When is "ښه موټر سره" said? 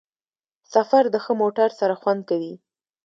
1.23-1.93